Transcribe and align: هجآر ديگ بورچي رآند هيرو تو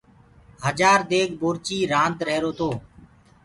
هجآر 0.65 0.99
ديگ 1.09 1.29
بورچي 1.41 1.77
رآند 1.91 2.17
هيرو 2.29 2.51
تو 2.59 2.69